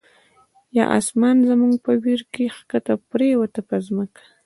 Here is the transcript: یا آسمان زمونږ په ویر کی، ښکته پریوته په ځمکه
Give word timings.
یا 0.77 0.83
آسمان 0.97 1.37
زمونږ 1.49 1.73
په 1.85 1.91
ویر 2.03 2.21
کی، 2.33 2.45
ښکته 2.55 2.93
پریوته 3.09 3.61
په 3.69 3.75
ځمکه 3.87 4.23